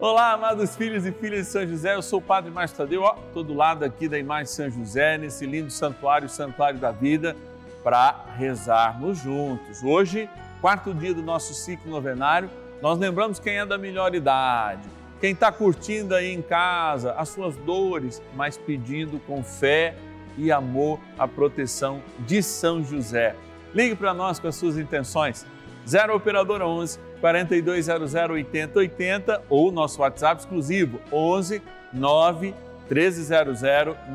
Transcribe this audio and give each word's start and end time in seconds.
Olá, 0.00 0.30
amados 0.30 0.76
filhos 0.76 1.04
e 1.04 1.10
filhas 1.10 1.46
de 1.46 1.52
São 1.52 1.66
José, 1.66 1.96
eu 1.96 2.02
sou 2.02 2.20
o 2.20 2.22
Padre 2.22 2.52
Márcio 2.52 2.76
Tadeu, 2.76 3.02
ó, 3.02 3.16
tô 3.34 3.42
do 3.42 3.52
lado 3.52 3.84
aqui 3.84 4.08
da 4.08 4.16
imagem 4.16 4.44
de 4.44 4.50
São 4.50 4.70
José, 4.70 5.18
nesse 5.18 5.44
lindo 5.44 5.72
santuário, 5.72 6.28
Santuário 6.28 6.78
da 6.78 6.92
Vida, 6.92 7.34
para 7.82 8.26
rezarmos 8.36 9.18
juntos. 9.18 9.82
Hoje, 9.82 10.30
quarto 10.60 10.94
dia 10.94 11.12
do 11.12 11.20
nosso 11.20 11.52
ciclo 11.52 11.90
novenário, 11.90 12.48
nós 12.80 12.96
lembramos 12.96 13.40
quem 13.40 13.58
é 13.58 13.66
da 13.66 13.76
melhor 13.76 14.14
idade, 14.14 14.88
quem 15.20 15.32
está 15.32 15.50
curtindo 15.50 16.14
aí 16.14 16.32
em 16.32 16.42
casa 16.42 17.14
as 17.14 17.30
suas 17.30 17.56
dores, 17.56 18.22
mas 18.36 18.56
pedindo 18.56 19.18
com 19.26 19.42
fé 19.42 19.96
e 20.36 20.52
amor 20.52 21.00
a 21.18 21.26
proteção 21.26 22.00
de 22.20 22.40
São 22.40 22.84
José. 22.84 23.34
Ligue 23.74 23.96
para 23.96 24.14
nós 24.14 24.38
com 24.38 24.46
as 24.46 24.54
suas 24.54 24.78
intenções. 24.78 25.44
0 25.88 26.14
Operadora 26.14 26.64
11 26.68 27.07
4200 27.20 28.14
8080 28.14 29.42
ou 29.48 29.72
nosso 29.72 30.00
WhatsApp 30.00 30.40
exclusivo 30.40 31.00
11 31.12 31.60
9 31.92 32.54
1300 32.90 33.60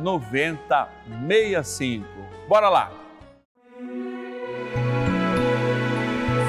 9065. 0.01 2.07
Bora 2.47 2.69
lá! 2.69 2.91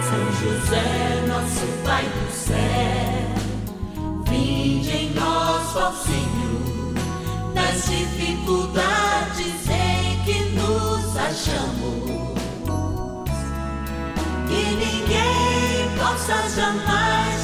São 0.02 0.32
José, 0.32 1.22
nosso 1.26 1.66
Pai 1.84 2.04
do 2.04 2.30
céu, 2.30 2.56
vinde 4.28 4.90
em 4.90 5.10
nós, 5.14 5.76
ó 5.76 5.92
Senhor, 5.92 6.94
nas 7.54 7.86
dificuldades 7.86 9.68
em 9.68 10.22
que 10.24 10.40
nos 10.54 11.16
achamos. 11.16 12.04
Que 14.48 14.74
ninguém 14.76 15.33
possa 16.14 16.48
jamais 16.48 17.34
dizer 17.38 17.43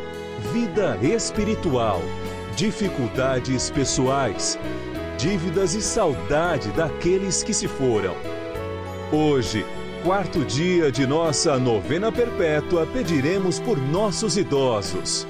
vida 0.41 0.97
espiritual, 0.97 2.01
dificuldades 2.55 3.69
pessoais, 3.69 4.57
dívidas 5.17 5.75
e 5.75 5.81
saudade 5.81 6.69
daqueles 6.71 7.43
que 7.43 7.53
se 7.53 7.67
foram. 7.67 8.15
Hoje, 9.13 9.63
quarto 10.03 10.43
dia 10.43 10.91
de 10.91 11.05
nossa 11.05 11.59
novena 11.59 12.11
perpétua, 12.11 12.87
pediremos 12.87 13.59
por 13.59 13.77
nossos 13.77 14.35
idosos. 14.35 15.27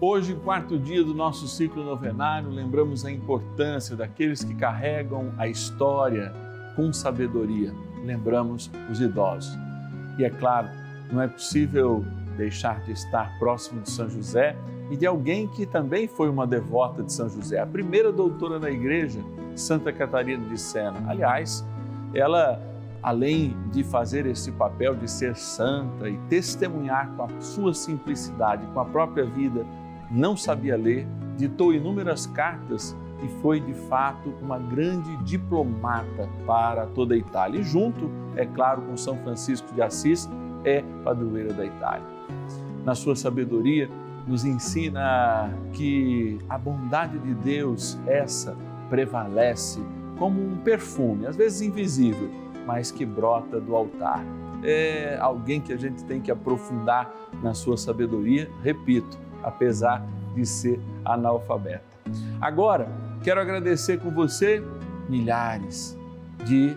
Hoje, 0.00 0.34
quarto 0.34 0.78
dia 0.78 1.02
do 1.02 1.12
nosso 1.12 1.48
ciclo 1.48 1.84
novenário, 1.84 2.48
lembramos 2.48 3.04
a 3.04 3.10
importância 3.10 3.96
daqueles 3.96 4.44
que 4.44 4.54
carregam 4.54 5.34
a 5.36 5.48
história 5.48 6.32
com 6.76 6.92
sabedoria. 6.92 7.74
Lembramos 8.04 8.70
os 8.90 9.00
idosos. 9.00 9.58
E 10.16 10.24
é 10.24 10.30
claro, 10.30 10.68
não 11.12 11.20
é 11.20 11.28
possível 11.28 12.04
deixar 12.36 12.80
de 12.80 12.92
estar 12.92 13.38
próximo 13.38 13.80
de 13.82 13.90
São 13.90 14.08
José 14.08 14.56
e 14.90 14.96
de 14.96 15.06
alguém 15.06 15.46
que 15.46 15.64
também 15.64 16.08
foi 16.08 16.28
uma 16.28 16.46
devota 16.46 17.02
de 17.02 17.12
São 17.12 17.28
José, 17.28 17.60
a 17.60 17.66
primeira 17.66 18.10
doutora 18.10 18.58
da 18.58 18.70
igreja, 18.70 19.20
Santa 19.54 19.92
Catarina 19.92 20.48
de 20.48 20.58
Sena. 20.58 21.04
Aliás, 21.08 21.64
ela, 22.14 22.60
além 23.02 23.56
de 23.70 23.84
fazer 23.84 24.26
esse 24.26 24.50
papel 24.52 24.94
de 24.96 25.08
ser 25.08 25.36
santa 25.36 26.08
e 26.08 26.16
testemunhar 26.28 27.08
com 27.16 27.24
a 27.24 27.40
sua 27.40 27.72
simplicidade, 27.72 28.66
com 28.74 28.80
a 28.80 28.84
própria 28.84 29.24
vida, 29.24 29.64
não 30.10 30.36
sabia 30.36 30.76
ler, 30.76 31.06
ditou 31.36 31.72
inúmeras 31.72 32.26
cartas 32.26 32.96
e 33.22 33.28
foi 33.40 33.60
de 33.60 33.74
fato 33.74 34.32
uma 34.42 34.58
grande 34.58 35.16
diplomata 35.18 36.28
para 36.46 36.86
toda 36.86 37.14
a 37.14 37.16
Itália. 37.16 37.60
E 37.60 37.62
junto, 37.62 38.10
é 38.34 38.46
claro, 38.46 38.82
com 38.82 38.96
São 38.96 39.16
Francisco 39.18 39.72
de 39.74 39.82
Assis, 39.82 40.28
é 40.64 40.82
padroeira 41.04 41.52
da 41.52 41.64
Itália. 41.64 42.19
Na 42.84 42.94
sua 42.94 43.14
sabedoria, 43.14 43.88
nos 44.26 44.44
ensina 44.44 45.50
que 45.72 46.38
a 46.48 46.56
bondade 46.56 47.18
de 47.18 47.34
Deus, 47.34 47.98
essa, 48.06 48.56
prevalece 48.88 49.80
como 50.18 50.42
um 50.42 50.56
perfume, 50.58 51.26
às 51.26 51.36
vezes 51.36 51.62
invisível, 51.62 52.30
mas 52.66 52.90
que 52.90 53.06
brota 53.06 53.60
do 53.60 53.74
altar. 53.74 54.22
É 54.62 55.16
alguém 55.20 55.60
que 55.60 55.72
a 55.72 55.76
gente 55.76 56.04
tem 56.04 56.20
que 56.20 56.30
aprofundar 56.30 57.10
na 57.42 57.54
sua 57.54 57.76
sabedoria, 57.76 58.50
repito, 58.62 59.18
apesar 59.42 60.04
de 60.34 60.44
ser 60.44 60.78
analfabeta. 61.04 61.82
Agora, 62.40 62.88
quero 63.22 63.40
agradecer 63.40 63.98
com 63.98 64.10
você 64.10 64.62
milhares 65.08 65.98
de 66.44 66.76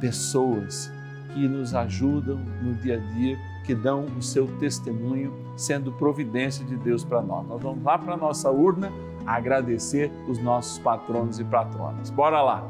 pessoas 0.00 0.92
que 1.32 1.46
nos 1.48 1.74
ajudam 1.74 2.38
no 2.62 2.74
dia 2.74 2.96
a 2.96 3.14
dia, 3.14 3.38
que 3.64 3.74
dão 3.74 4.06
o 4.16 4.22
seu 4.22 4.46
testemunho, 4.58 5.32
sendo 5.56 5.90
providência 5.92 6.64
de 6.64 6.76
Deus 6.76 7.04
para 7.04 7.22
nós. 7.22 7.46
Nós 7.46 7.60
vamos 7.60 7.82
lá 7.82 7.98
para 7.98 8.14
a 8.14 8.16
nossa 8.16 8.50
urna 8.50 8.92
agradecer 9.26 10.12
os 10.28 10.38
nossos 10.38 10.78
patronos 10.78 11.40
e 11.40 11.44
patronas. 11.44 12.10
Bora 12.10 12.42
lá! 12.42 12.62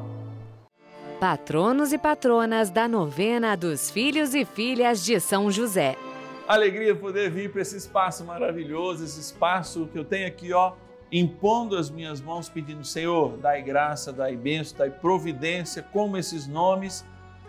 Patronos 1.21 1.93
e 1.93 1.99
patronas 1.99 2.71
da 2.71 2.87
novena 2.87 3.57
dos 3.57 3.91
filhos 3.91 4.35
e 4.35 4.45
filhas 4.45 5.05
de 5.05 5.19
São 5.21 5.51
José. 5.51 5.97
Alegria 6.47 6.95
poder 6.95 7.31
vir 7.31 7.51
para 7.51 7.63
esse 7.63 7.77
espaço 7.77 8.25
maravilhoso, 8.25 9.05
esse 9.05 9.19
espaço 9.19 9.89
que 9.91 9.99
eu 9.99 10.05
tenho 10.05 10.27
aqui, 10.27 10.53
ó, 10.53 10.75
impondo 11.11 11.77
as 11.77 11.91
minhas 11.91 12.21
mãos, 12.21 12.49
pedindo, 12.49 12.85
Senhor, 12.85 13.39
dai 13.39 13.63
graça, 13.63 14.13
dai 14.13 14.37
bênção, 14.37 14.77
dai 14.79 14.91
providência, 14.91 15.83
como 15.83 16.19
esses 16.19 16.47
nomes 16.47 17.05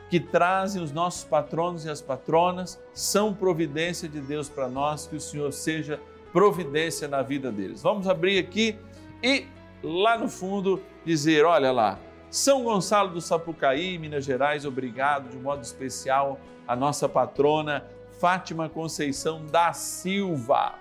que 0.09 0.19
trazem 0.19 0.81
os 0.81 0.91
nossos 0.91 1.23
patronos 1.23 1.85
e 1.85 1.89
as 1.89 2.01
patronas 2.01 2.79
são 2.93 3.33
providência 3.33 4.07
de 4.07 4.21
Deus 4.21 4.47
para 4.47 4.67
nós, 4.67 5.07
que 5.07 5.15
o 5.15 5.21
Senhor 5.21 5.51
seja 5.51 5.99
providência 6.31 7.07
na 7.07 7.21
vida 7.21 7.51
deles. 7.51 7.81
Vamos 7.81 8.07
abrir 8.07 8.37
aqui 8.37 8.77
e 9.23 9.47
lá 9.81 10.17
no 10.17 10.27
fundo 10.27 10.81
dizer, 11.03 11.45
olha 11.45 11.71
lá, 11.71 11.97
São 12.29 12.63
Gonçalo 12.63 13.09
do 13.09 13.21
Sapucaí, 13.21 13.97
Minas 13.97 14.25
Gerais, 14.25 14.65
obrigado 14.65 15.29
de 15.29 15.37
modo 15.37 15.63
especial 15.63 16.39
a 16.67 16.75
nossa 16.75 17.07
patrona 17.07 17.85
Fátima 18.19 18.69
Conceição 18.69 19.45
da 19.45 19.73
Silva. 19.73 20.73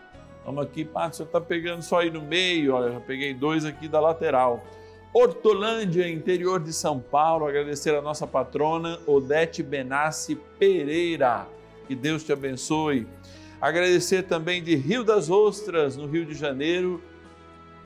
Vamos 0.44 0.64
aqui, 0.64 0.84
Pato, 0.84 1.10
o 1.10 1.16
senhor 1.16 1.26
está 1.26 1.40
pegando 1.40 1.82
só 1.82 2.00
aí 2.00 2.10
no 2.10 2.20
meio, 2.20 2.74
olha, 2.74 2.92
já 2.92 3.00
peguei 3.00 3.32
dois 3.32 3.64
aqui 3.64 3.88
da 3.88 4.00
lateral. 4.00 4.62
Hortolândia, 5.16 6.08
interior 6.08 6.58
de 6.58 6.72
São 6.72 6.98
Paulo, 6.98 7.46
agradecer 7.46 7.94
a 7.94 8.02
nossa 8.02 8.26
patrona 8.26 8.98
Odete 9.06 9.62
Benassi 9.62 10.34
Pereira. 10.58 11.46
Que 11.86 11.94
Deus 11.94 12.24
te 12.24 12.32
abençoe. 12.32 13.06
Agradecer 13.60 14.24
também 14.24 14.60
de 14.60 14.74
Rio 14.74 15.04
das 15.04 15.30
Ostras, 15.30 15.96
no 15.96 16.08
Rio 16.08 16.26
de 16.26 16.34
Janeiro, 16.34 17.00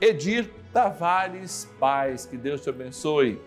Edir 0.01 0.49
Tavares 0.73 1.69
Paz. 1.79 2.25
Que 2.25 2.35
Deus 2.35 2.61
te 2.61 2.69
abençoe. 2.71 3.39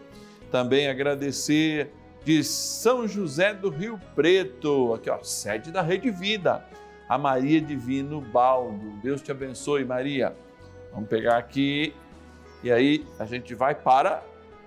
Também 0.49 0.87
agradecer 0.87 1.91
de 2.25 2.45
São 2.45 3.09
José 3.09 3.53
do 3.53 3.69
Rio 3.69 3.99
Preto, 4.15 4.95
aqui 4.95 5.11
ó, 5.11 5.21
sede 5.25 5.73
da 5.73 5.83
Rede 5.83 6.09
Vida, 6.09 6.65
a 7.09 7.19
Maria 7.19 7.61
Divino 7.61 8.21
Baldo. 8.21 8.93
Deus 9.03 9.21
te 9.21 9.33
abençoe, 9.33 9.85
Maria. 9.85 10.37
Vamos 10.93 11.09
pegar 11.09 11.37
aqui 11.37 11.93
e 12.63 12.71
aí 12.71 13.05
a 13.19 13.25
gente 13.25 13.55
vai 13.55 13.75
para 13.75 14.23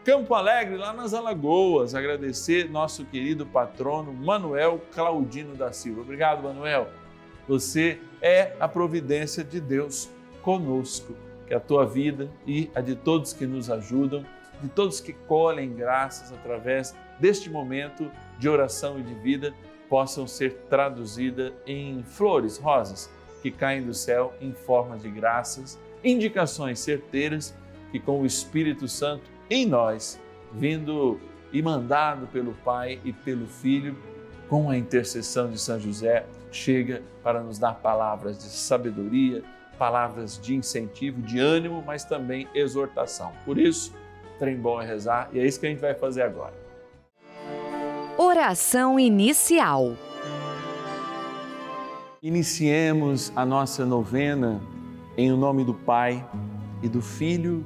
Campo 0.05 0.35
Alegre, 0.35 0.77
lá 0.77 0.93
nas 0.93 1.15
Alagoas, 1.15 1.95
agradecer 1.95 2.69
nosso 2.69 3.03
querido 3.05 3.43
patrono 3.43 4.13
Manuel 4.13 4.79
Claudino 4.93 5.55
da 5.55 5.73
Silva. 5.73 6.01
Obrigado, 6.01 6.43
Manuel. 6.43 6.87
Você 7.47 7.99
é 8.21 8.55
a 8.59 8.67
providência 8.67 9.43
de 9.43 9.59
Deus. 9.59 10.07
conosco. 10.43 11.15
Que 11.47 11.55
a 11.55 11.59
tua 11.59 11.87
vida 11.87 12.29
e 12.45 12.69
a 12.75 12.81
de 12.81 12.95
todos 12.95 13.33
que 13.33 13.47
nos 13.47 13.71
ajudam, 13.71 14.23
de 14.61 14.69
todos 14.69 14.99
que 14.99 15.13
colhem 15.13 15.73
graças 15.73 16.31
através 16.31 16.95
deste 17.19 17.49
momento 17.49 18.11
de 18.37 18.47
oração 18.47 18.99
e 18.99 19.03
de 19.03 19.13
vida, 19.15 19.55
possam 19.89 20.27
ser 20.27 20.53
traduzidas 20.69 21.51
em 21.65 22.03
flores, 22.03 22.59
rosas, 22.59 23.09
que 23.41 23.49
caem 23.49 23.83
do 23.83 23.93
céu 23.93 24.33
em 24.39 24.53
forma 24.53 24.97
de 24.97 25.09
graças, 25.09 25.79
indicações 26.03 26.79
certeiras 26.79 27.55
que 27.95 27.99
com 28.01 28.21
o 28.21 28.25
Espírito 28.25 28.89
Santo 28.89 29.23
em 29.49 29.65
nós, 29.65 30.19
vindo 30.51 31.17
e 31.53 31.61
mandado 31.61 32.27
pelo 32.27 32.53
Pai 32.55 32.99
e 33.05 33.13
pelo 33.13 33.47
Filho, 33.47 33.95
com 34.49 34.69
a 34.69 34.77
intercessão 34.77 35.49
de 35.49 35.57
São 35.57 35.79
José, 35.79 36.25
chega 36.51 37.01
para 37.23 37.41
nos 37.41 37.57
dar 37.57 37.75
palavras 37.75 38.37
de 38.37 38.49
sabedoria, 38.49 39.41
palavras 39.79 40.37
de 40.37 40.55
incentivo, 40.55 41.21
de 41.21 41.39
ânimo, 41.39 41.81
mas 41.87 42.03
também 42.03 42.49
exortação. 42.53 43.31
Por 43.45 43.57
isso, 43.57 43.93
trem 44.39 44.57
bom 44.57 44.81
é 44.81 44.85
rezar 44.85 45.29
e 45.31 45.39
é 45.39 45.45
isso 45.45 45.57
que 45.57 45.65
a 45.65 45.69
gente 45.69 45.79
vai 45.79 45.93
fazer 45.93 46.23
agora. 46.23 46.53
Oração 48.17 48.99
inicial. 48.99 49.93
Iniciemos 52.21 53.31
a 53.37 53.45
nossa 53.45 53.85
novena 53.85 54.61
em 55.17 55.31
nome 55.31 55.63
do 55.63 55.73
Pai 55.73 56.27
e 56.83 56.89
do 56.89 57.01
Filho 57.01 57.65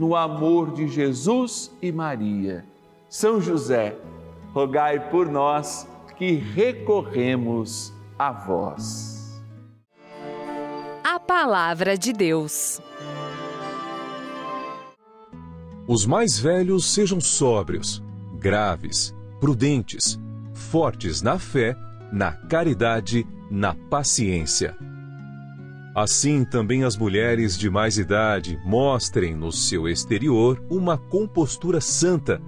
no 0.00 0.16
amor 0.16 0.70
de 0.72 0.88
Jesus 0.88 1.70
e 1.82 1.92
Maria. 1.92 2.64
São 3.06 3.38
José, 3.38 3.98
rogai 4.54 5.10
por 5.10 5.28
nós 5.28 5.86
que 6.16 6.32
recorremos 6.32 7.92
a 8.18 8.32
vós. 8.32 9.42
A 11.04 11.20
Palavra 11.20 11.98
de 11.98 12.14
Deus. 12.14 12.80
Os 15.86 16.06
mais 16.06 16.38
velhos 16.38 16.86
sejam 16.86 17.20
sóbrios, 17.20 18.02
graves, 18.38 19.14
prudentes, 19.38 20.18
fortes 20.54 21.20
na 21.20 21.38
fé, 21.38 21.76
na 22.10 22.32
caridade, 22.32 23.26
na 23.50 23.74
paciência. 23.74 24.74
Assim 25.94 26.44
também 26.44 26.84
as 26.84 26.96
mulheres 26.96 27.58
de 27.58 27.68
mais 27.68 27.98
idade 27.98 28.60
mostrem 28.64 29.34
no 29.34 29.50
seu 29.50 29.88
exterior 29.88 30.64
uma 30.70 30.96
compostura 30.96 31.80
santa. 31.80 32.40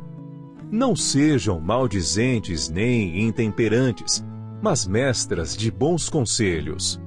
Não 0.70 0.94
sejam 0.94 1.60
maldizentes 1.60 2.68
nem 2.68 3.20
intemperantes, 3.20 4.24
mas 4.62 4.86
mestras 4.86 5.56
de 5.56 5.72
bons 5.72 6.08
conselhos. 6.08 7.00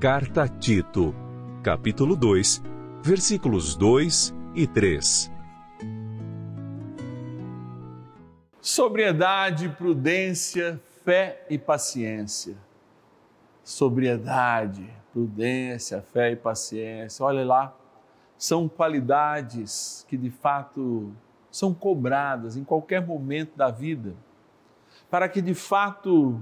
Carta 0.00 0.44
a 0.44 0.48
Tito, 0.48 1.14
capítulo 1.62 2.16
2, 2.16 2.62
versículos 3.02 3.76
2 3.76 4.34
e 4.54 4.66
3. 4.66 5.30
Sobriedade, 8.62 9.68
prudência, 9.68 10.80
fé 11.04 11.46
e 11.50 11.58
paciência. 11.58 12.56
Sobriedade, 13.62 14.99
prudência, 15.12 16.02
fé 16.02 16.32
e 16.32 16.36
paciência. 16.36 17.24
Olha 17.24 17.44
lá, 17.44 17.74
são 18.36 18.68
qualidades 18.68 20.04
que 20.08 20.16
de 20.16 20.30
fato 20.30 21.12
são 21.50 21.74
cobradas 21.74 22.56
em 22.56 22.64
qualquer 22.64 23.04
momento 23.04 23.56
da 23.56 23.70
vida, 23.70 24.14
para 25.10 25.28
que 25.28 25.42
de 25.42 25.54
fato 25.54 26.40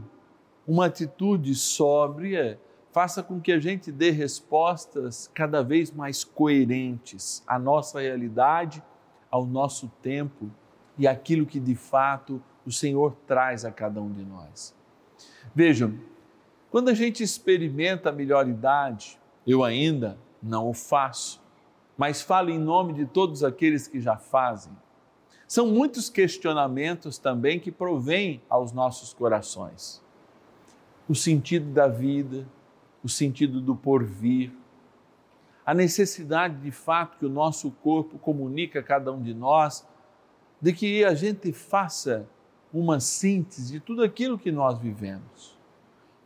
uma 0.66 0.86
atitude 0.86 1.54
sóbria 1.54 2.60
faça 2.92 3.22
com 3.22 3.40
que 3.40 3.52
a 3.52 3.58
gente 3.58 3.90
dê 3.90 4.10
respostas 4.10 5.30
cada 5.34 5.62
vez 5.62 5.90
mais 5.90 6.24
coerentes 6.24 7.42
à 7.46 7.58
nossa 7.58 8.00
realidade, 8.00 8.82
ao 9.30 9.46
nosso 9.46 9.88
tempo 10.02 10.50
e 10.98 11.06
aquilo 11.06 11.46
que 11.46 11.60
de 11.60 11.74
fato 11.74 12.42
o 12.66 12.72
Senhor 12.72 13.16
traz 13.26 13.64
a 13.64 13.72
cada 13.72 14.00
um 14.00 14.10
de 14.10 14.24
nós. 14.24 14.74
Vejam, 15.54 15.94
quando 16.70 16.88
a 16.88 16.94
gente 16.94 17.22
experimenta 17.22 18.10
a 18.10 18.12
melhor 18.12 18.46
idade, 18.48 19.18
eu 19.46 19.64
ainda 19.64 20.18
não 20.42 20.68
o 20.68 20.74
faço, 20.74 21.42
mas 21.96 22.20
falo 22.20 22.50
em 22.50 22.58
nome 22.58 22.92
de 22.92 23.06
todos 23.06 23.42
aqueles 23.42 23.88
que 23.88 24.00
já 24.00 24.16
fazem. 24.16 24.72
São 25.46 25.66
muitos 25.66 26.10
questionamentos 26.10 27.16
também 27.16 27.58
que 27.58 27.72
provêm 27.72 28.42
aos 28.50 28.70
nossos 28.72 29.14
corações. 29.14 30.04
O 31.08 31.14
sentido 31.14 31.72
da 31.72 31.88
vida, 31.88 32.46
o 33.02 33.08
sentido 33.08 33.60
do 33.60 33.74
porvir, 33.74 34.52
a 35.64 35.72
necessidade 35.72 36.56
de 36.60 36.70
fato 36.70 37.18
que 37.18 37.26
o 37.26 37.30
nosso 37.30 37.70
corpo 37.70 38.18
comunica 38.18 38.80
a 38.80 38.82
cada 38.82 39.10
um 39.10 39.22
de 39.22 39.32
nós, 39.32 39.86
de 40.60 40.72
que 40.72 41.04
a 41.04 41.14
gente 41.14 41.52
faça 41.52 42.28
uma 42.72 43.00
síntese 43.00 43.72
de 43.72 43.80
tudo 43.80 44.02
aquilo 44.02 44.38
que 44.38 44.52
nós 44.52 44.78
vivemos. 44.78 45.57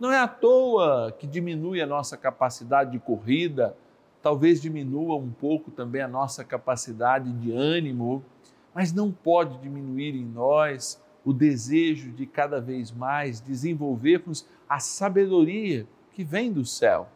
Não 0.03 0.11
é 0.11 0.19
à 0.19 0.27
toa 0.27 1.15
que 1.17 1.29
diminui 1.29 1.81
a 1.81 1.87
nossa 1.87 2.17
capacidade 2.17 2.91
de 2.91 2.99
corrida, 2.99 3.77
talvez 4.21 4.61
diminua 4.61 5.15
um 5.15 5.31
pouco 5.31 5.71
também 5.71 6.03
a 6.03 6.09
nossa 6.09 6.43
capacidade 6.43 7.33
de 7.35 7.53
ânimo, 7.53 8.21
mas 8.75 8.93
não 8.93 9.13
pode 9.13 9.59
diminuir 9.59 10.17
em 10.17 10.25
nós 10.25 11.01
o 11.25 11.33
desejo 11.33 12.11
de 12.11 12.27
cada 12.27 12.61
vez 12.61 12.91
mais 12.91 13.41
desenvolvermos 13.41 14.45
a 14.69 14.81
sabedoria 14.81 15.87
que 16.11 16.25
vem 16.25 16.53
do 16.53 16.65
céu. 16.65 17.07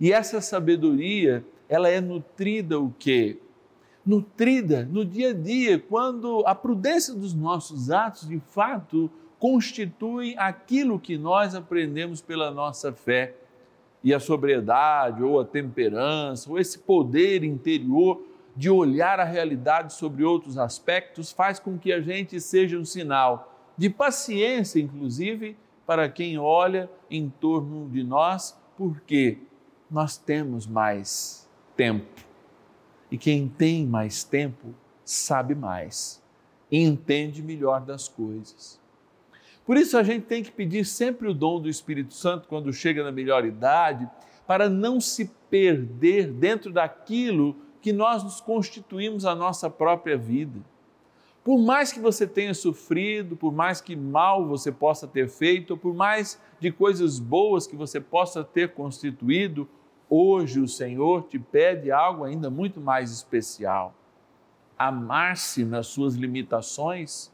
E 0.00 0.12
essa 0.12 0.40
sabedoria, 0.40 1.44
ela 1.68 1.88
é 1.88 2.00
nutrida 2.00 2.78
o 2.78 2.94
quê? 3.00 3.40
nutrida 4.06 4.88
no 4.90 5.04
dia 5.04 5.30
a 5.30 5.34
dia, 5.34 5.78
quando 5.78 6.44
a 6.46 6.54
prudência 6.54 7.14
dos 7.14 7.34
nossos 7.34 7.90
atos 7.90 8.28
de 8.28 8.38
fato 8.38 9.10
constitui 9.40 10.36
aquilo 10.38 11.00
que 11.00 11.18
nós 11.18 11.56
aprendemos 11.56 12.20
pela 12.20 12.52
nossa 12.52 12.92
fé. 12.92 13.34
E 14.04 14.14
a 14.14 14.20
sobriedade, 14.20 15.22
ou 15.22 15.40
a 15.40 15.44
temperança, 15.44 16.48
ou 16.48 16.58
esse 16.58 16.78
poder 16.78 17.42
interior 17.42 18.22
de 18.54 18.70
olhar 18.70 19.18
a 19.18 19.24
realidade 19.24 19.92
sobre 19.92 20.22
outros 20.22 20.56
aspectos 20.56 21.32
faz 21.32 21.58
com 21.58 21.76
que 21.76 21.92
a 21.92 22.00
gente 22.00 22.40
seja 22.40 22.78
um 22.78 22.84
sinal 22.84 23.52
de 23.76 23.90
paciência, 23.90 24.80
inclusive, 24.80 25.56
para 25.86 26.08
quem 26.08 26.38
olha 26.38 26.88
em 27.10 27.28
torno 27.28 27.88
de 27.88 28.04
nós, 28.04 28.58
porque 28.76 29.38
nós 29.90 30.16
temos 30.16 30.66
mais 30.66 31.48
tempo 31.76 32.30
e 33.10 33.18
quem 33.18 33.48
tem 33.48 33.84
mais 33.86 34.22
tempo 34.22 34.74
sabe 35.04 35.54
mais 35.54 36.22
entende 36.70 37.42
melhor 37.42 37.80
das 37.80 38.06
coisas. 38.06 38.78
Por 39.70 39.76
isso 39.76 39.96
a 39.96 40.02
gente 40.02 40.24
tem 40.24 40.42
que 40.42 40.50
pedir 40.50 40.84
sempre 40.84 41.28
o 41.28 41.32
dom 41.32 41.60
do 41.60 41.68
Espírito 41.68 42.12
Santo 42.12 42.48
quando 42.48 42.72
chega 42.72 43.04
na 43.04 43.12
melhor 43.12 43.44
idade, 43.44 44.10
para 44.44 44.68
não 44.68 45.00
se 45.00 45.30
perder 45.48 46.26
dentro 46.26 46.72
daquilo 46.72 47.54
que 47.80 47.92
nós 47.92 48.24
nos 48.24 48.40
constituímos 48.40 49.24
a 49.24 49.32
nossa 49.32 49.70
própria 49.70 50.18
vida. 50.18 50.58
Por 51.44 51.56
mais 51.56 51.92
que 51.92 52.00
você 52.00 52.26
tenha 52.26 52.52
sofrido, 52.52 53.36
por 53.36 53.52
mais 53.52 53.80
que 53.80 53.94
mal 53.94 54.44
você 54.44 54.72
possa 54.72 55.06
ter 55.06 55.28
feito, 55.28 55.76
por 55.76 55.94
mais 55.94 56.42
de 56.58 56.72
coisas 56.72 57.20
boas 57.20 57.64
que 57.64 57.76
você 57.76 58.00
possa 58.00 58.42
ter 58.42 58.74
constituído, 58.74 59.68
Hoje 60.12 60.58
o 60.58 60.66
Senhor 60.66 61.28
te 61.28 61.38
pede 61.38 61.92
algo 61.92 62.24
ainda 62.24 62.50
muito 62.50 62.80
mais 62.80 63.12
especial: 63.12 63.94
amar-se 64.76 65.64
nas 65.64 65.86
suas 65.86 66.16
limitações, 66.16 67.30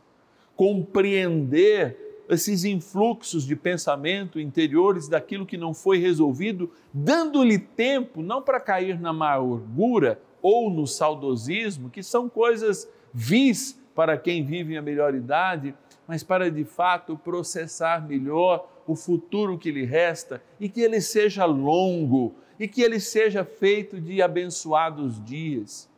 compreender 0.55 2.06
esses 2.29 2.65
influxos 2.65 3.47
de 3.47 3.55
pensamento 3.55 4.41
interiores 4.41 5.09
daquilo 5.09 5.47
que 5.47 5.57
não 5.57 5.73
foi 5.73 5.99
resolvido, 5.99 6.71
dando-lhe 6.93 7.59
tempo 7.59 8.23
não 8.23 8.43
para 8.43 8.61
cair 8.61 8.99
na 8.99 9.11
amargura 9.11 10.21
ou 10.43 10.71
no 10.71 10.87
saudosismo, 10.87 11.91
que 11.91 12.03
são 12.03 12.29
coisas 12.29 12.89
vis 13.13 13.81
para 13.95 14.19
quem 14.19 14.45
vive 14.45 14.77
a 14.77 14.83
melhor 14.83 15.15
idade, 15.15 15.75
mas 16.07 16.23
para 16.23 16.51
de 16.51 16.65
fato 16.65 17.17
processar 17.17 18.07
melhor 18.07 18.69
o 18.87 18.95
futuro 18.95 19.59
que 19.59 19.71
lhe 19.71 19.85
resta 19.85 20.43
e 20.61 20.69
que 20.69 20.81
ele 20.81 21.01
seja 21.01 21.45
longo 21.45 22.35
e 22.59 22.69
que 22.69 22.83
ele 22.83 23.01
seja 23.01 23.45
feito 23.45 24.01
de 24.01 24.23
abençoados 24.23 25.23
dias. 25.25 25.89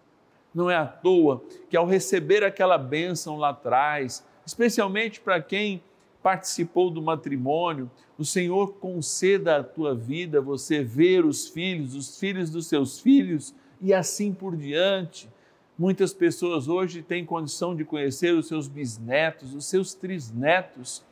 Não 0.54 0.70
é 0.70 0.76
à 0.76 0.86
toa 0.86 1.42
que 1.68 1.76
ao 1.76 1.86
receber 1.86 2.42
aquela 2.42 2.78
bênção 2.78 3.36
lá 3.36 3.50
atrás, 3.50 4.24
especialmente 4.46 5.20
para 5.20 5.42
quem 5.42 5.82
participou 6.22 6.90
do 6.90 7.00
matrimônio, 7.00 7.90
o 8.16 8.24
Senhor 8.24 8.74
conceda 8.74 9.58
à 9.58 9.64
tua 9.64 9.94
vida 9.94 10.40
você 10.40 10.82
ver 10.82 11.24
os 11.24 11.48
filhos, 11.48 11.94
os 11.94 12.18
filhos 12.18 12.50
dos 12.50 12.66
seus 12.66 13.00
filhos 13.00 13.54
e 13.80 13.94
assim 13.94 14.32
por 14.32 14.56
diante. 14.56 15.28
Muitas 15.78 16.12
pessoas 16.12 16.68
hoje 16.68 17.02
têm 17.02 17.24
condição 17.24 17.74
de 17.74 17.84
conhecer 17.84 18.34
os 18.34 18.48
seus 18.48 18.66
bisnetos, 18.66 19.54
os 19.54 19.64
seus 19.66 19.94
trisnetos. 19.94 21.04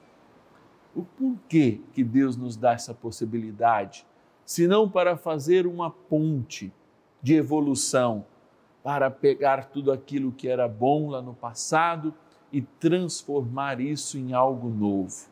O 0.94 1.04
porquê 1.04 1.80
que 1.92 2.02
Deus 2.02 2.36
nos 2.36 2.56
dá 2.56 2.72
essa 2.72 2.92
possibilidade? 2.92 4.04
senão 4.46 4.88
para 4.88 5.16
fazer 5.16 5.66
uma 5.66 5.90
ponte 5.90 6.72
de 7.20 7.34
evolução, 7.34 8.24
para 8.82 9.10
pegar 9.10 9.66
tudo 9.66 9.90
aquilo 9.90 10.30
que 10.30 10.48
era 10.48 10.68
bom 10.68 11.10
lá 11.10 11.20
no 11.20 11.34
passado 11.34 12.14
e 12.56 12.62
transformar 12.80 13.82
isso 13.82 14.16
em 14.16 14.32
algo 14.32 14.70
novo. 14.70 15.28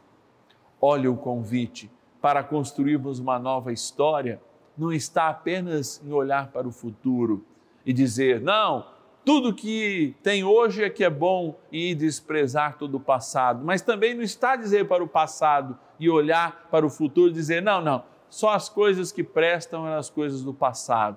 Olha 0.78 1.10
o 1.10 1.16
convite 1.16 1.90
para 2.20 2.44
construirmos 2.44 3.18
uma 3.18 3.38
nova 3.38 3.72
história, 3.72 4.42
não 4.76 4.92
está 4.92 5.30
apenas 5.30 6.02
em 6.04 6.12
olhar 6.12 6.48
para 6.48 6.68
o 6.68 6.70
futuro 6.70 7.42
e 7.86 7.94
dizer, 7.94 8.42
não, 8.42 8.84
tudo 9.24 9.54
que 9.54 10.14
tem 10.22 10.44
hoje 10.44 10.84
é 10.84 10.90
que 10.90 11.02
é 11.02 11.08
bom 11.08 11.58
e 11.72 11.94
desprezar 11.94 12.76
todo 12.76 12.98
o 12.98 13.00
passado, 13.00 13.64
mas 13.64 13.80
também 13.80 14.12
não 14.12 14.22
está 14.22 14.54
dizer 14.54 14.86
para 14.86 15.02
o 15.02 15.08
passado 15.08 15.78
e 15.98 16.10
olhar 16.10 16.68
para 16.70 16.84
o 16.84 16.90
futuro 16.90 17.30
e 17.30 17.32
dizer, 17.32 17.62
não, 17.62 17.80
não, 17.80 18.04
só 18.28 18.50
as 18.50 18.68
coisas 18.68 19.10
que 19.10 19.24
prestam 19.24 19.86
as 19.86 20.10
coisas 20.10 20.42
do 20.42 20.52
passado. 20.52 21.16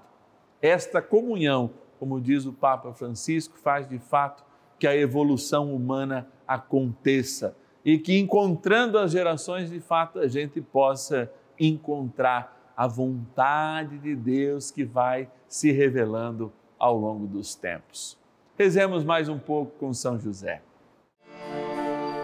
Esta 0.61 1.01
comunhão, 1.01 1.69
como 1.99 2.21
diz 2.21 2.45
o 2.45 2.53
Papa 2.53 2.93
Francisco, 2.93 3.57
faz 3.57 3.89
de 3.89 3.99
fato 3.99 4.46
que 4.79 4.87
a 4.87 4.95
evolução 4.95 5.73
humana 5.73 6.27
aconteça 6.47 7.55
e 7.83 7.97
que 7.97 8.19
encontrando 8.19 8.97
as 8.97 9.11
gerações, 9.11 9.69
de 9.69 9.79
fato, 9.79 10.19
a 10.19 10.27
gente 10.27 10.59
possa 10.61 11.31
encontrar 11.59 12.73
a 12.75 12.85
vontade 12.85 13.97
de 13.97 14.15
Deus 14.15 14.69
que 14.69 14.83
vai 14.83 15.29
se 15.47 15.71
revelando 15.71 16.51
ao 16.77 16.97
longo 16.97 17.25
dos 17.25 17.55
tempos. 17.55 18.17
Rezemos 18.57 19.03
mais 19.03 19.29
um 19.29 19.39
pouco 19.39 19.71
com 19.79 19.93
São 19.93 20.19
José. 20.19 20.61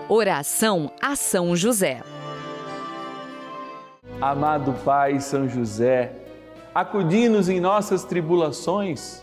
Oração 0.09 0.91
a 1.01 1.15
São 1.15 1.55
José. 1.55 2.01
Amado 4.21 4.73
Pai 4.83 5.19
São 5.19 5.47
José, 5.47 6.13
acudi-nos 6.75 7.49
em 7.49 7.59
nossas 7.59 8.03
tribulações 8.03 9.22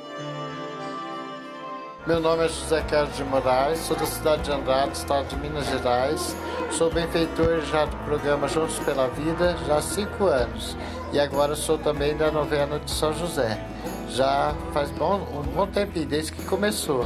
Meu 2.07 2.19
nome 2.19 2.45
é 2.45 2.47
José 2.47 2.81
Carlos 2.81 3.15
de 3.15 3.23
Moraes, 3.23 3.77
sou 3.81 3.95
da 3.95 4.07
cidade 4.07 4.41
de 4.41 4.51
Andrade, 4.51 4.97
estado 4.97 5.27
de 5.27 5.35
Minas 5.35 5.67
Gerais. 5.67 6.35
Sou 6.71 6.91
benfeitor 6.91 7.61
já 7.61 7.85
do 7.85 7.95
programa 7.97 8.47
Juntos 8.47 8.79
pela 8.79 9.07
Vida 9.09 9.55
já 9.67 9.75
há 9.75 9.81
cinco 9.83 10.25
anos 10.25 10.75
e 11.13 11.19
agora 11.19 11.55
sou 11.55 11.77
também 11.77 12.17
da 12.17 12.31
novena 12.31 12.79
de 12.79 12.89
São 12.89 13.13
José. 13.13 13.63
Já 14.09 14.55
faz 14.73 14.89
bom, 14.89 15.21
um 15.31 15.43
bom 15.55 15.67
tempo 15.67 15.91
desde 16.03 16.31
que 16.31 16.43
começou. 16.43 17.05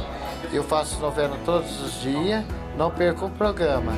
Eu 0.50 0.64
faço 0.64 0.98
novena 0.98 1.36
todos 1.44 1.78
os 1.82 2.00
dias, 2.00 2.42
não 2.78 2.90
perco 2.90 3.26
o 3.26 3.30
programa. 3.30 3.92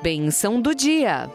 Benção 0.00 0.62
do 0.62 0.72
dia. 0.72 1.28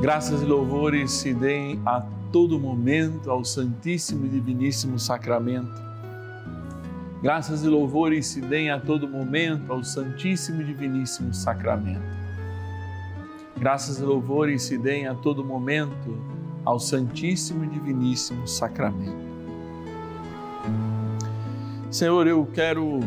Graças 0.00 0.42
e 0.42 0.44
louvores 0.44 1.12
se 1.12 1.32
deem 1.32 1.80
a 1.86 2.02
todo 2.34 2.58
momento 2.58 3.30
ao 3.30 3.44
Santíssimo 3.44 4.26
e 4.26 4.28
Diviníssimo 4.28 4.98
Sacramento. 4.98 5.80
Graças 7.22 7.62
e 7.62 7.68
louvores 7.68 8.26
se 8.26 8.40
deem 8.40 8.72
a 8.72 8.80
todo 8.80 9.06
momento 9.06 9.72
ao 9.72 9.84
Santíssimo 9.84 10.60
e 10.60 10.64
Diviníssimo 10.64 11.32
Sacramento. 11.32 12.02
Graças 13.56 14.00
e 14.00 14.02
louvores 14.02 14.64
se 14.64 14.76
deem 14.76 15.06
a 15.06 15.14
todo 15.14 15.44
momento 15.44 16.18
ao 16.64 16.80
Santíssimo 16.80 17.62
e 17.66 17.68
Diviníssimo 17.68 18.48
Sacramento. 18.48 19.24
Senhor, 21.88 22.26
eu 22.26 22.44
quero, 22.52 22.98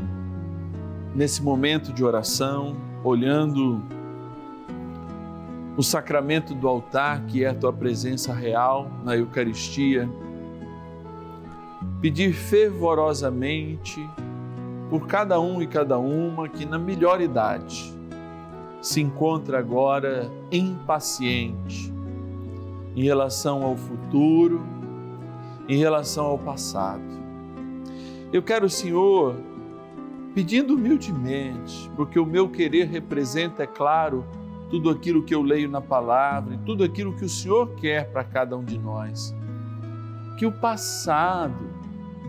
nesse 1.13 1.43
momento 1.43 1.91
de 1.91 2.01
oração, 2.01 2.77
olhando 3.03 3.83
o 5.77 5.83
sacramento 5.83 6.55
do 6.55 6.67
altar, 6.67 7.23
que 7.27 7.43
é 7.43 7.49
a 7.49 7.53
tua 7.53 7.71
presença 7.71 8.33
real 8.33 8.89
na 9.03 9.15
Eucaristia, 9.15 10.09
pedir 12.01 12.33
fervorosamente 12.33 14.03
por 14.89 15.05
cada 15.05 15.39
um 15.39 15.61
e 15.61 15.67
cada 15.67 15.99
uma 15.99 16.49
que, 16.49 16.65
na 16.65 16.79
melhor 16.79 17.21
idade, 17.21 17.93
se 18.81 19.01
encontra 19.01 19.59
agora 19.59 20.31
impaciente 20.51 21.93
em 22.95 23.03
relação 23.03 23.63
ao 23.63 23.75
futuro, 23.75 24.65
em 25.69 25.77
relação 25.77 26.25
ao 26.25 26.39
passado. 26.39 27.03
Eu 28.33 28.41
quero, 28.41 28.67
Senhor, 28.67 29.35
pedindo 30.33 30.73
humildemente, 30.73 31.87
porque 31.95 32.19
o 32.19 32.25
meu 32.25 32.49
querer 32.49 32.87
representa, 32.87 33.63
é 33.63 33.67
claro, 33.67 34.25
tudo 34.69 34.89
aquilo 34.89 35.23
que 35.23 35.33
eu 35.33 35.41
leio 35.41 35.69
na 35.69 35.81
palavra 35.81 36.55
e 36.55 36.57
tudo 36.59 36.83
aquilo 36.83 37.13
que 37.15 37.25
o 37.25 37.29
Senhor 37.29 37.75
quer 37.75 38.11
para 38.11 38.23
cada 38.23 38.57
um 38.57 38.63
de 38.63 38.77
nós. 38.77 39.33
Que 40.37 40.45
o 40.45 40.51
passado 40.51 41.77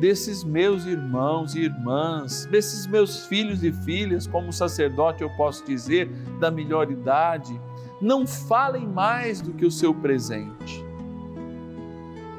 desses 0.00 0.44
meus 0.44 0.86
irmãos 0.86 1.54
e 1.54 1.62
irmãs, 1.62 2.46
desses 2.46 2.86
meus 2.86 3.26
filhos 3.26 3.64
e 3.64 3.72
filhas, 3.72 4.26
como 4.26 4.52
sacerdote 4.52 5.22
eu 5.22 5.30
posso 5.30 5.64
dizer, 5.66 6.08
da 6.38 6.50
melhor 6.50 6.90
idade, 6.90 7.60
não 8.00 8.26
falem 8.26 8.86
mais 8.86 9.40
do 9.40 9.52
que 9.52 9.66
o 9.66 9.70
seu 9.70 9.92
presente. 9.92 10.84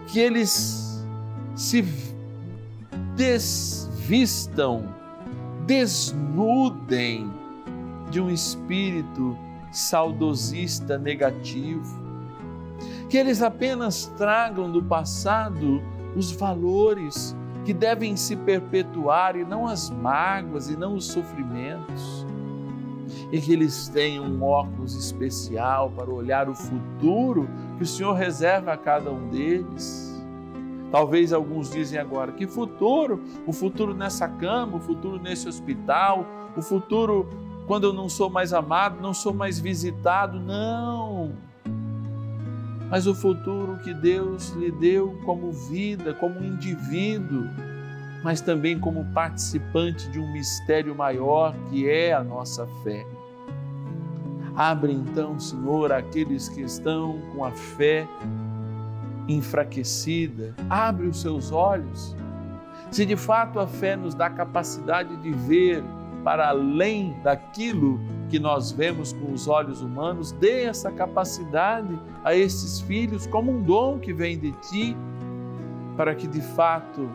Que 0.07 0.19
eles 0.19 1.05
se 1.55 1.83
desvistam, 3.15 4.87
desnudem 5.65 7.29
de 8.09 8.21
um 8.21 8.29
espírito 8.29 9.37
saudosista 9.71 10.97
negativo, 10.97 11.97
que 13.09 13.17
eles 13.17 13.41
apenas 13.41 14.05
tragam 14.17 14.71
do 14.71 14.83
passado 14.83 15.81
os 16.15 16.31
valores 16.31 17.35
que 17.65 17.73
devem 17.73 18.15
se 18.15 18.35
perpetuar 18.35 19.35
e 19.35 19.43
não 19.43 19.67
as 19.67 19.89
mágoas 19.89 20.69
e 20.69 20.77
não 20.77 20.95
os 20.95 21.05
sofrimentos. 21.05 22.25
E 23.31 23.39
que 23.39 23.53
eles 23.53 23.87
tenham 23.89 24.25
um 24.25 24.43
óculos 24.43 24.95
especial 24.95 25.91
para 25.91 26.09
olhar 26.09 26.49
o 26.49 26.55
futuro 26.55 27.47
que 27.77 27.83
o 27.83 27.85
Senhor 27.85 28.13
reserva 28.13 28.73
a 28.73 28.77
cada 28.77 29.11
um 29.11 29.29
deles. 29.29 30.09
Talvez 30.91 31.31
alguns 31.31 31.69
dizem 31.69 31.99
agora: 31.99 32.31
que 32.31 32.47
futuro? 32.47 33.21
O 33.45 33.53
futuro 33.53 33.93
nessa 33.93 34.27
cama, 34.27 34.77
o 34.77 34.79
futuro 34.79 35.19
nesse 35.19 35.47
hospital, 35.47 36.25
o 36.55 36.61
futuro 36.61 37.27
quando 37.69 37.83
eu 37.83 37.93
não 37.93 38.09
sou 38.09 38.31
mais 38.31 38.51
amado, 38.51 38.99
não 38.99 39.13
sou 39.13 39.31
mais 39.31 39.59
visitado. 39.59 40.39
Não! 40.39 41.33
Mas 42.89 43.05
o 43.05 43.13
futuro 43.13 43.77
que 43.83 43.93
Deus 43.93 44.49
lhe 44.53 44.71
deu 44.71 45.15
como 45.23 45.51
vida, 45.51 46.11
como 46.15 46.43
indivíduo, 46.43 47.47
mas 48.23 48.41
também 48.41 48.79
como 48.79 49.05
participante 49.13 50.09
de 50.09 50.19
um 50.19 50.33
mistério 50.33 50.95
maior 50.95 51.53
que 51.69 51.87
é 51.87 52.11
a 52.11 52.23
nossa 52.23 52.65
fé. 52.83 53.05
Abre 54.55 54.91
então, 54.91 55.39
Senhor, 55.39 55.91
aqueles 55.91 56.49
que 56.49 56.61
estão 56.61 57.21
com 57.35 57.45
a 57.45 57.51
fé 57.51 58.07
enfraquecida, 59.27 60.55
abre 60.67 61.05
os 61.05 61.21
seus 61.21 61.51
olhos. 61.51 62.15
Se 62.89 63.05
de 63.05 63.15
fato 63.15 63.59
a 63.59 63.67
fé 63.67 63.95
nos 63.95 64.15
dá 64.15 64.27
capacidade 64.27 65.15
de 65.17 65.29
ver 65.29 65.83
para 66.29 66.49
além 66.49 67.15
daquilo 67.23 67.99
que 68.29 68.37
nós 68.37 68.71
vemos 68.71 69.13
com 69.13 69.33
os 69.33 69.47
olhos 69.47 69.81
humanos, 69.81 70.31
dê 70.31 70.61
essa 70.65 70.91
capacidade 70.91 71.99
a 72.23 72.35
esses 72.35 72.79
filhos 72.81 73.25
como 73.25 73.51
um 73.51 73.63
dom 73.63 73.97
que 73.97 74.13
vem 74.13 74.37
de 74.37 74.51
ti, 74.51 74.95
para 75.97 76.13
que 76.13 76.27
de 76.27 76.39
fato, 76.39 77.09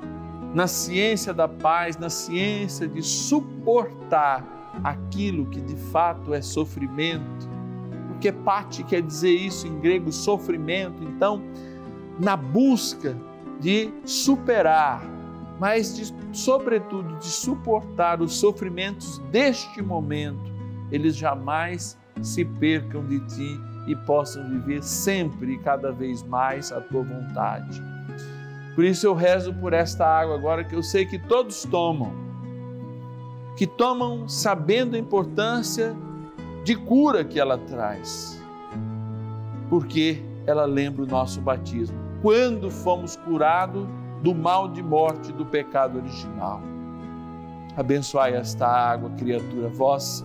na 0.52 0.66
ciência 0.66 1.32
da 1.32 1.46
paz, 1.46 1.96
na 1.96 2.10
ciência 2.10 2.88
de 2.88 3.04
suportar 3.04 4.44
aquilo 4.82 5.46
que 5.46 5.60
de 5.60 5.76
fato 5.76 6.34
é 6.34 6.42
sofrimento, 6.42 7.48
porque 8.08 8.32
pate 8.32 8.82
quer 8.82 9.00
dizer 9.00 9.30
isso 9.30 9.68
em 9.68 9.78
grego, 9.78 10.10
sofrimento, 10.10 11.04
então, 11.04 11.40
na 12.18 12.36
busca 12.36 13.16
de 13.60 13.94
superar 14.04 15.13
mas 15.58 15.96
de, 15.96 16.14
sobretudo 16.36 17.16
de 17.18 17.26
suportar 17.26 18.20
os 18.20 18.36
sofrimentos 18.36 19.18
deste 19.30 19.80
momento, 19.80 20.52
eles 20.90 21.16
jamais 21.16 21.98
se 22.22 22.44
percam 22.44 23.04
de 23.04 23.20
ti 23.20 23.60
e 23.86 23.94
possam 23.94 24.48
viver 24.48 24.82
sempre 24.82 25.54
e 25.54 25.58
cada 25.58 25.92
vez 25.92 26.22
mais 26.22 26.72
a 26.72 26.80
tua 26.80 27.02
vontade. 27.02 27.82
Por 28.74 28.84
isso 28.84 29.06
eu 29.06 29.14
rezo 29.14 29.54
por 29.54 29.72
esta 29.72 30.06
água 30.06 30.34
agora 30.34 30.64
que 30.64 30.74
eu 30.74 30.82
sei 30.82 31.06
que 31.06 31.18
todos 31.18 31.62
tomam, 31.64 32.12
que 33.56 33.66
tomam 33.66 34.28
sabendo 34.28 34.96
a 34.96 34.98
importância 34.98 35.94
de 36.64 36.74
cura 36.74 37.24
que 37.24 37.38
ela 37.38 37.58
traz, 37.58 38.42
porque 39.68 40.22
ela 40.46 40.64
lembra 40.64 41.04
o 41.04 41.06
nosso 41.06 41.40
batismo. 41.40 41.96
Quando 42.20 42.70
fomos 42.70 43.16
curados 43.16 43.86
do 44.24 44.34
mal 44.34 44.66
de 44.66 44.82
morte 44.82 45.30
do 45.32 45.44
pecado 45.44 45.98
original. 45.98 46.62
Abençoai 47.76 48.32
esta 48.34 48.66
água, 48.66 49.10
criatura 49.10 49.68
vossa, 49.68 50.24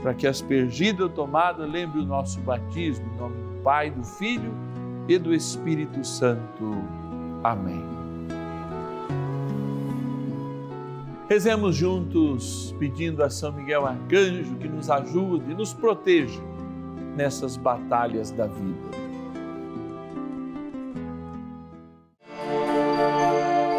para 0.00 0.14
que 0.14 0.26
aspergida 0.26 1.02
ou 1.02 1.10
tomada 1.10 1.66
lembre 1.66 2.00
o 2.00 2.06
nosso 2.06 2.40
batismo, 2.40 3.06
em 3.06 3.18
nome 3.18 3.36
do 3.36 3.62
Pai, 3.62 3.90
do 3.90 4.02
Filho 4.02 4.54
e 5.06 5.18
do 5.18 5.34
Espírito 5.34 6.02
Santo. 6.02 6.82
Amém. 7.44 7.84
Rezemos 11.28 11.76
juntos, 11.76 12.74
pedindo 12.78 13.22
a 13.22 13.28
São 13.28 13.52
Miguel 13.52 13.84
Arcanjo 13.84 14.56
que 14.56 14.68
nos 14.68 14.88
ajude 14.88 15.50
e 15.50 15.54
nos 15.54 15.74
proteja 15.74 16.40
nessas 17.14 17.58
batalhas 17.58 18.30
da 18.30 18.46
vida. 18.46 19.07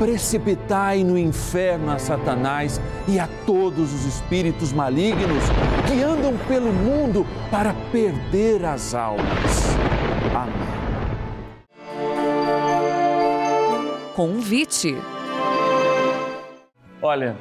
precipitai 0.00 1.04
no 1.04 1.18
inferno 1.18 1.92
a 1.92 1.98
Satanás 1.98 2.80
e 3.06 3.18
a 3.18 3.28
todos 3.44 3.92
os 3.92 4.06
espíritos 4.06 4.72
malignos 4.72 5.44
que 5.86 6.02
andam 6.02 6.38
pelo 6.48 6.72
mundo 6.72 7.26
para 7.50 7.74
perder 7.92 8.64
as 8.64 8.94
almas. 8.94 9.76
Amém. 10.34 10.54
Convite. 14.16 14.96
Olha, 17.02 17.36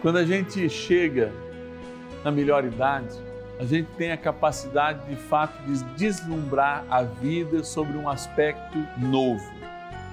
quando 0.00 0.18
a 0.18 0.24
gente 0.24 0.68
chega 0.68 1.32
na 2.22 2.30
melhor 2.30 2.64
idade, 2.64 3.18
a 3.58 3.64
gente 3.64 3.88
tem 3.98 4.12
a 4.12 4.16
capacidade 4.16 5.04
de 5.08 5.16
fato 5.16 5.60
de 5.64 5.82
deslumbrar 5.96 6.84
a 6.88 7.02
vida 7.02 7.64
sobre 7.64 7.98
um 7.98 8.08
aspecto 8.08 8.78
novo, 8.98 9.50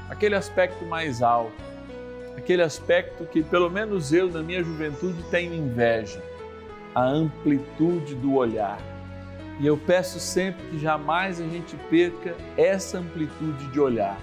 aquele 0.10 0.34
aspecto 0.34 0.84
mais 0.84 1.21
alto, 1.21 1.75
aquele 2.38 2.62
aspecto 2.62 3.26
que 3.26 3.43
pelo 3.43 3.69
menos 3.69 4.12
eu 4.13 4.30
na 4.30 4.41
minha 4.41 4.63
juventude 4.63 5.24
tenho 5.32 5.54
inveja, 5.54 6.21
a 6.93 7.04
amplitude 7.04 8.15
do 8.15 8.36
olhar. 8.36 8.80
E 9.60 9.65
eu 9.65 9.78
peço 9.78 10.19
sempre 10.19 10.65
que 10.67 10.80
jamais 10.80 11.39
a 11.39 11.48
gente 11.48 11.76
perca 11.89 12.36
essa 12.58 13.00
amplitude 13.00 13.67
de 13.67 13.80
olhar. 13.80 14.19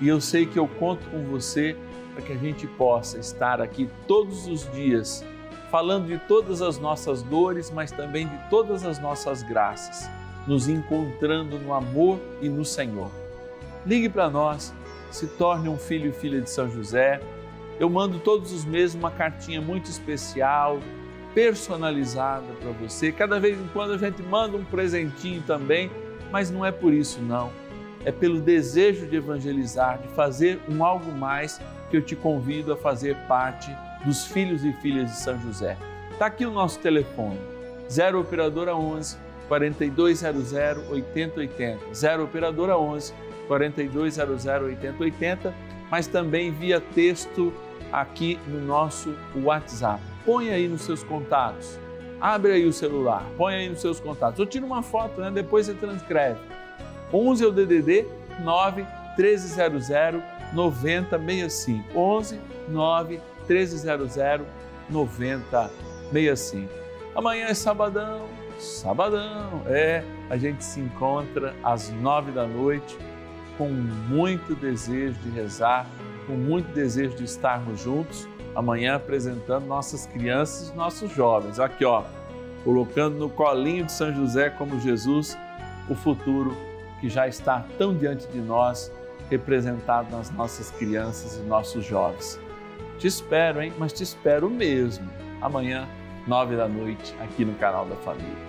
E 0.00 0.08
eu 0.08 0.20
sei 0.20 0.46
que 0.46 0.58
eu 0.58 0.66
conto 0.66 1.08
com 1.10 1.24
você 1.24 1.76
para 2.12 2.22
que 2.22 2.32
a 2.32 2.36
gente 2.36 2.66
possa 2.66 3.18
estar 3.18 3.60
aqui 3.60 3.88
todos 4.06 4.46
os 4.46 4.70
dias 4.72 5.24
falando 5.70 6.06
de 6.06 6.18
todas 6.18 6.62
as 6.62 6.78
nossas 6.78 7.22
dores, 7.22 7.70
mas 7.70 7.90
também 7.90 8.26
de 8.26 8.38
todas 8.48 8.84
as 8.84 8.98
nossas 8.98 9.42
graças, 9.42 10.08
nos 10.46 10.66
encontrando 10.66 11.58
no 11.58 11.74
amor 11.74 12.18
e 12.40 12.48
no 12.48 12.64
Senhor. 12.64 13.10
Ligue 13.84 14.08
para 14.08 14.30
nós, 14.30 14.72
se 15.10 15.26
torne 15.26 15.68
um 15.68 15.78
filho 15.78 16.10
e 16.10 16.12
filha 16.12 16.40
de 16.40 16.50
São 16.50 16.70
José. 16.70 17.20
Eu 17.78 17.88
mando 17.88 18.18
todos 18.18 18.52
os 18.52 18.64
meses 18.64 18.94
uma 18.94 19.10
cartinha 19.10 19.60
muito 19.60 19.90
especial, 19.90 20.80
personalizada 21.34 22.46
para 22.60 22.70
você. 22.72 23.12
Cada 23.12 23.38
vez 23.38 23.58
em 23.58 23.68
quando 23.68 23.92
a 23.92 23.98
gente 23.98 24.22
manda 24.22 24.56
um 24.56 24.64
presentinho 24.64 25.42
também, 25.46 25.90
mas 26.30 26.50
não 26.50 26.64
é 26.64 26.72
por 26.72 26.92
isso 26.92 27.20
não. 27.20 27.50
É 28.04 28.12
pelo 28.12 28.40
desejo 28.40 29.06
de 29.06 29.16
evangelizar, 29.16 29.98
de 29.98 30.08
fazer 30.08 30.60
um 30.68 30.84
algo 30.84 31.12
mais 31.12 31.60
que 31.90 31.96
eu 31.96 32.02
te 32.02 32.14
convido 32.14 32.72
a 32.72 32.76
fazer 32.76 33.16
parte 33.26 33.70
dos 34.04 34.26
filhos 34.26 34.64
e 34.64 34.72
filhas 34.74 35.10
de 35.10 35.16
São 35.16 35.38
José. 35.40 35.76
Está 36.12 36.26
aqui 36.26 36.44
o 36.44 36.50
nosso 36.50 36.78
telefone, 36.80 37.38
0 37.90 38.20
Operadora 38.20 38.74
11 38.74 39.16
4200 39.48 40.52
8080, 40.90 41.94
0 41.94 42.24
Operadora 42.24 42.76
11 42.76 43.14
4200 43.48 44.46
8080, 44.46 45.54
mas 45.90 46.06
também 46.06 46.52
via 46.52 46.80
texto 46.80 47.52
aqui 47.90 48.38
no 48.46 48.60
nosso 48.60 49.16
WhatsApp. 49.34 50.00
Põe 50.24 50.50
aí 50.50 50.68
nos 50.68 50.82
seus 50.82 51.02
contatos, 51.02 51.78
abre 52.20 52.52
aí 52.52 52.66
o 52.66 52.72
celular, 52.72 53.24
põe 53.36 53.54
aí 53.54 53.68
nos 53.68 53.80
seus 53.80 53.98
contatos, 53.98 54.38
ou 54.38 54.46
tira 54.46 54.64
uma 54.64 54.82
foto, 54.82 55.20
né? 55.20 55.30
depois 55.30 55.66
você 55.66 55.74
transcreve. 55.74 56.38
11 57.12 57.42
é 57.42 57.46
o 57.46 57.50
DDD 57.50 58.06
9 58.44 58.86
1300 59.16 59.88
9065, 60.52 61.98
11 61.98 62.40
9 62.68 63.20
1300 63.48 64.46
9065. 64.90 66.68
Amanhã 67.14 67.46
é 67.46 67.54
sabadão, 67.54 68.26
sabadão, 68.58 69.62
é, 69.66 70.04
a 70.30 70.36
gente 70.36 70.62
se 70.62 70.80
encontra 70.80 71.54
às 71.62 71.90
nove 71.90 72.30
da 72.30 72.46
noite 72.46 72.96
com 73.58 73.68
muito 73.68 74.54
desejo 74.54 75.18
de 75.18 75.30
rezar, 75.30 75.86
com 76.26 76.34
muito 76.34 76.72
desejo 76.72 77.16
de 77.16 77.24
estarmos 77.24 77.82
juntos, 77.82 78.28
amanhã 78.54 78.94
apresentando 78.94 79.66
nossas 79.66 80.06
crianças 80.06 80.72
nossos 80.74 81.10
jovens. 81.10 81.58
Aqui, 81.58 81.84
ó, 81.84 82.04
colocando 82.64 83.18
no 83.18 83.28
colinho 83.28 83.84
de 83.84 83.92
São 83.92 84.14
José 84.14 84.48
como 84.48 84.80
Jesus 84.80 85.36
o 85.88 85.94
futuro 85.94 86.56
que 87.00 87.08
já 87.08 87.26
está 87.26 87.64
tão 87.76 87.94
diante 87.94 88.26
de 88.28 88.38
nós, 88.38 88.92
representado 89.30 90.14
nas 90.14 90.30
nossas 90.30 90.70
crianças 90.70 91.36
e 91.36 91.40
nossos 91.40 91.84
jovens. 91.84 92.38
Te 92.98 93.06
espero, 93.06 93.62
hein? 93.62 93.72
Mas 93.78 93.92
te 93.92 94.02
espero 94.02 94.50
mesmo. 94.50 95.08
Amanhã, 95.40 95.86
nove 96.26 96.56
da 96.56 96.66
noite, 96.66 97.14
aqui 97.20 97.44
no 97.44 97.54
canal 97.54 97.86
da 97.86 97.96
Família. 97.96 98.48